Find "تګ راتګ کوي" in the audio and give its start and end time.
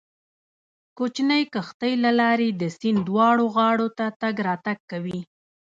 4.21-5.19